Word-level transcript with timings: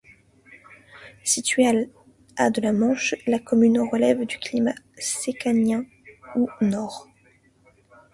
Située 1.23 1.67
à 2.35 2.49
de 2.49 2.59
la 2.59 2.73
Manche, 2.73 3.13
la 3.27 3.37
commune 3.37 3.81
relève 3.81 4.25
du 4.25 4.39
climat 4.39 4.73
séquanien 4.97 5.85
ou 6.35 6.47
nord. 6.59 7.07